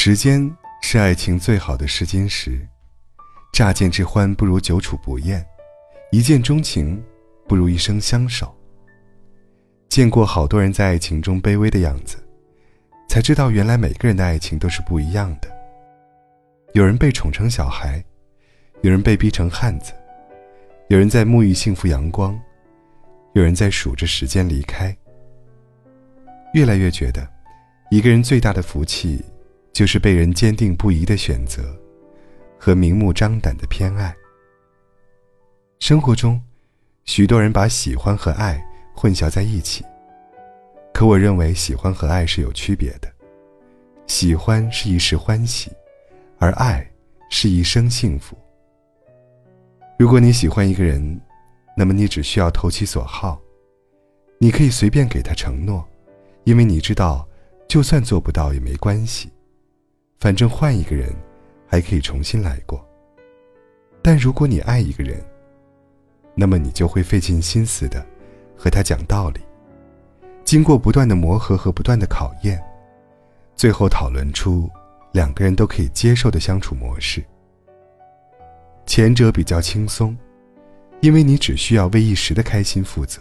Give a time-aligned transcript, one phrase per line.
[0.00, 0.48] 时间
[0.80, 2.64] 是爱情最好的试金石，
[3.52, 5.44] 乍见之欢不如久处不厌，
[6.12, 7.02] 一见钟情
[7.48, 8.56] 不如一生相守。
[9.88, 12.16] 见过好多人在爱情中卑微的样子，
[13.08, 15.48] 才知道原来每个人的爱情都是不一样的。
[16.74, 18.02] 有人被宠成小孩，
[18.82, 19.92] 有人被逼成汉子，
[20.90, 22.40] 有人在沐浴幸福阳光，
[23.32, 24.96] 有人在数着时间离开。
[26.54, 27.28] 越来越觉得，
[27.90, 29.20] 一个人最大的福气。
[29.78, 31.62] 就是被人坚定不移的选择，
[32.58, 34.12] 和明目张胆的偏爱。
[35.78, 36.42] 生活中，
[37.04, 38.60] 许多人把喜欢和爱
[38.92, 39.84] 混淆在一起。
[40.92, 43.08] 可我认为，喜欢和爱是有区别的。
[44.08, 45.70] 喜欢是一时欢喜，
[46.40, 46.84] 而爱
[47.30, 48.36] 是一生幸福。
[49.96, 51.20] 如果你喜欢一个人，
[51.76, 53.40] 那么你只需要投其所好，
[54.38, 55.88] 你可以随便给他承诺，
[56.42, 57.24] 因为你知道，
[57.68, 59.30] 就算做不到也没关系。
[60.18, 61.14] 反正换一个人，
[61.66, 62.84] 还可以重新来过。
[64.02, 65.24] 但如果你爱一个人，
[66.34, 68.04] 那么你就会费尽心思的
[68.56, 69.40] 和他讲道理，
[70.44, 72.60] 经过不断的磨合和不断的考验，
[73.54, 74.68] 最后讨论出
[75.12, 77.24] 两个人都可以接受的相处模式。
[78.86, 80.16] 前者比较轻松，
[81.00, 83.20] 因为你只需要为一时的开心负责；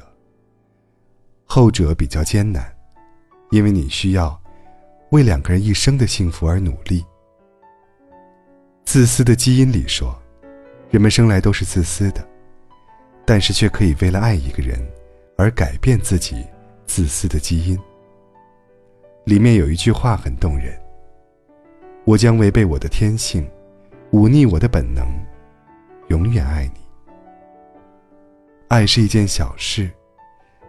[1.46, 2.76] 后者比较艰难，
[3.52, 4.42] 因为你需要。
[5.12, 7.06] 为两个人一生的幸福而努力。
[8.86, 10.18] 自私的基因里说，
[10.90, 12.26] 人们生来都是自私的，
[13.26, 14.80] 但是却可以为了爱一个人
[15.38, 16.46] 而改变自己
[16.86, 17.78] 自私的基因。
[19.26, 20.74] 里面有一句话很动人
[22.06, 23.46] ：“我将违背我的天性，
[24.12, 25.06] 忤逆我的本能，
[26.08, 26.80] 永远爱你。”
[28.70, 29.90] 爱是一件小事，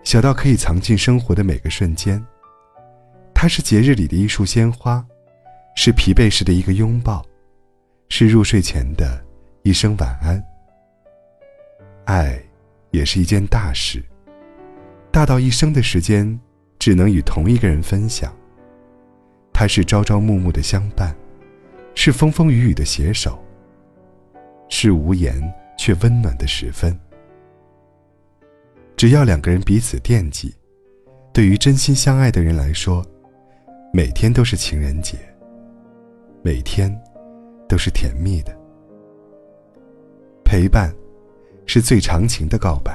[0.03, 2.25] 小到可以藏进生活的每个瞬间。
[3.41, 5.07] 它是节日里的一束鲜花，
[5.77, 7.25] 是疲惫时的一个拥抱，
[8.09, 9.25] 是入睡前的
[9.63, 10.45] 一声晚安。
[12.07, 12.37] 爱，
[12.91, 14.03] 也是一件大事，
[15.13, 16.37] 大到一生的时间
[16.81, 18.35] 只能与同一个人分享。
[19.53, 21.15] 它是朝朝暮暮的相伴，
[21.95, 23.39] 是风风雨雨的携手，
[24.69, 25.41] 是无言
[25.79, 26.99] 却温暖的时分。
[28.97, 30.53] 只要两个人彼此惦记，
[31.33, 33.01] 对于真心相爱的人来说。
[33.99, 35.19] 每天都是情人节，
[36.41, 36.89] 每天
[37.69, 38.57] 都是甜蜜的
[40.45, 40.95] 陪伴，
[41.67, 42.93] 是最长情的告白；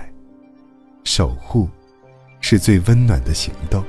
[1.04, 1.68] 守护，
[2.40, 3.84] 是最温暖的行动。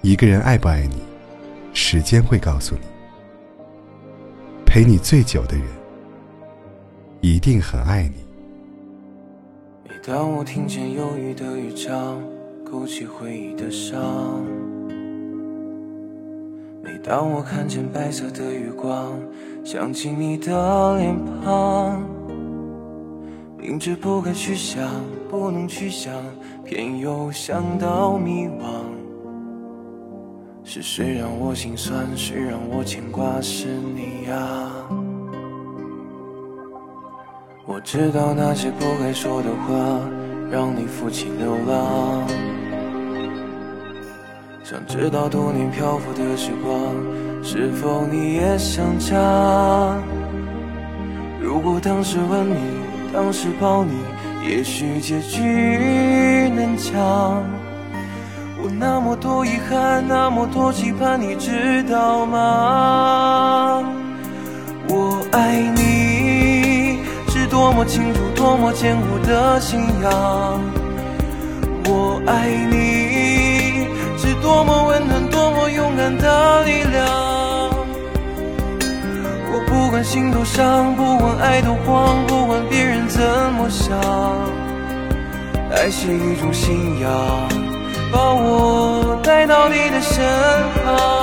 [0.00, 1.02] 一个人爱不爱你，
[1.74, 2.86] 时间会告诉你。
[4.64, 5.66] 陪你最久的人，
[7.20, 8.24] 一定很爱你。
[9.86, 12.22] 每当我听见忧郁的乐章，
[12.64, 14.69] 勾起回忆的伤。
[17.02, 19.18] 当我看见白色的月光，
[19.64, 22.02] 想起你的脸庞，
[23.58, 24.86] 明知不该去想，
[25.28, 26.12] 不能去想，
[26.62, 28.84] 偏又想到迷惘。
[30.62, 32.06] 是谁让我心酸？
[32.14, 33.40] 谁让我牵挂？
[33.40, 34.70] 是你呀！
[37.66, 39.74] 我知道那些不该说的话，
[40.50, 42.59] 让你负气流浪。
[44.70, 46.94] 想知道多年漂浮的时光，
[47.42, 49.16] 是否你也想家？
[51.40, 52.54] 如果当时吻你，
[53.12, 53.94] 当时抱你，
[54.48, 55.40] 也许结局
[56.54, 56.94] 能讲。
[58.62, 63.82] 我那么多遗憾，那么多期盼，你知道吗？
[64.88, 70.60] 我爱你是多么清楚，多么坚固的信仰。
[71.86, 72.89] 我爱你。
[74.50, 77.06] 多么温暖，多么勇敢的力量！
[79.52, 83.22] 我不管心多伤，不管爱多慌，不管别人怎
[83.52, 83.96] 么想，
[85.70, 87.12] 爱是一种信仰，
[88.12, 90.24] 把我带到你的身
[90.84, 91.19] 旁。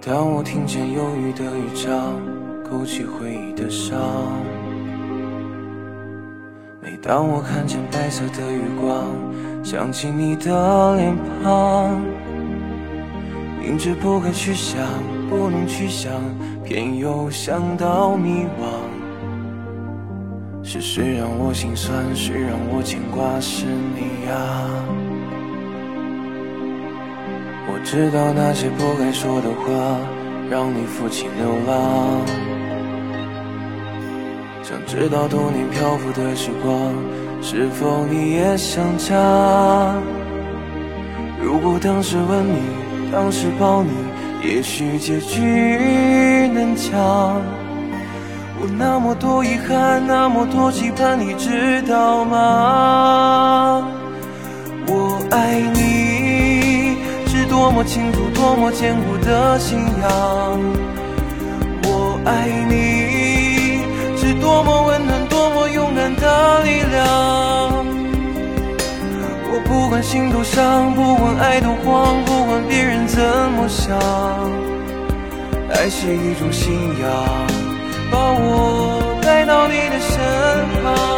[0.00, 2.14] 当我听见忧郁的乐章，
[2.70, 3.98] 勾起回忆的伤；
[6.80, 9.06] 每当我看见白色的月光，
[9.64, 12.00] 想起你的脸庞，
[13.60, 14.80] 明知不该去想。
[15.28, 16.10] 不能去想，
[16.64, 18.64] 偏又想到迷惘。
[20.62, 22.02] 是谁让我心酸？
[22.14, 23.38] 谁让我牵挂？
[23.40, 25.07] 是你呀！
[27.70, 29.66] 我知道那些不该说的话，
[30.50, 31.76] 让你负气流浪。
[34.62, 36.72] 想知道多年漂浮的时光，
[37.40, 39.14] 是否你也想家？
[41.40, 42.58] 如果当时吻你，
[43.12, 43.90] 当时抱你，
[44.42, 45.40] 也许结局
[46.52, 46.92] 能讲。
[48.60, 53.88] 我那么多遗憾，那么多期盼，你知道吗？
[54.90, 55.97] 我爱你
[57.58, 60.60] 多么清楚多么坚固的信仰
[61.82, 63.82] 我爱你
[64.16, 67.84] 是多么温暖多么勇敢的力量。
[69.50, 73.20] 我不管心多伤不管爱多慌不管别人怎
[73.56, 73.98] 么想。
[75.72, 77.10] 爱是一种信仰
[78.12, 80.16] 把我带到你的身
[80.84, 81.17] 旁。